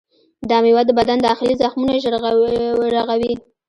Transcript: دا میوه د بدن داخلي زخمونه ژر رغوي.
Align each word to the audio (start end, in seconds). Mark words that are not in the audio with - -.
دا 0.49 0.57
میوه 0.63 0.81
د 0.85 0.91
بدن 0.99 1.17
داخلي 1.27 1.53
زخمونه 1.61 1.93
ژر 2.03 2.15
رغوي. 2.95 3.33